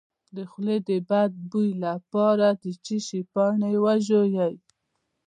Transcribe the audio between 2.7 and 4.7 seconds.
څه شي پاڼې وژويئ؟